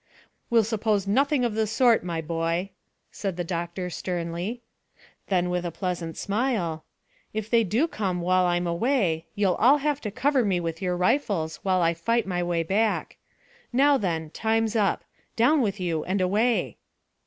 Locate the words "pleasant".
5.69-6.17